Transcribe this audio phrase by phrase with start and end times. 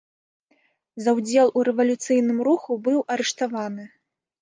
[1.03, 3.83] За ўдзел у рэвалюцыйным руху быў арыштаваны.